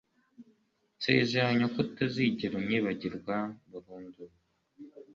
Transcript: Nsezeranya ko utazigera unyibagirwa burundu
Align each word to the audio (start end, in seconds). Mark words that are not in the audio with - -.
Nsezeranya 0.97 1.65
ko 1.73 1.77
utazigera 1.85 2.53
unyibagirwa 2.57 3.35
burundu 3.69 4.23